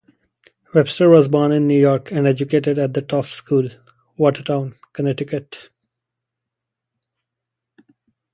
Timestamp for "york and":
1.79-2.25